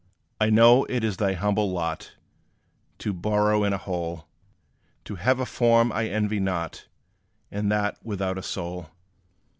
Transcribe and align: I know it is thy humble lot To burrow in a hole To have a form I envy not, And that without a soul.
I 0.39 0.49
know 0.49 0.83
it 0.85 1.03
is 1.03 1.17
thy 1.17 1.33
humble 1.33 1.69
lot 1.71 2.15
To 2.97 3.13
burrow 3.13 3.63
in 3.63 3.71
a 3.71 3.77
hole 3.77 4.25
To 5.05 5.13
have 5.13 5.39
a 5.39 5.45
form 5.45 5.91
I 5.91 6.07
envy 6.07 6.39
not, 6.39 6.87
And 7.51 7.71
that 7.71 7.99
without 8.03 8.39
a 8.39 8.41
soul. 8.41 8.89